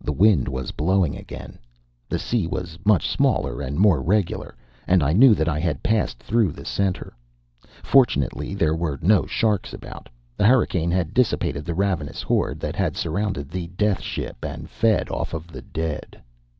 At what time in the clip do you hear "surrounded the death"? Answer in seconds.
12.96-14.02